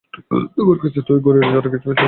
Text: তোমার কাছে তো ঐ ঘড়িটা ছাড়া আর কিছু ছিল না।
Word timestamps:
তোমার 0.55 0.77
কাছে 0.77 0.99
তো 1.01 1.11
ঐ 1.13 1.19
ঘড়িটা 1.19 1.47
ছাড়া 1.47 1.59
আর 1.59 1.67
কিছু 1.67 1.79
ছিল 1.81 1.91
না। 1.91 1.99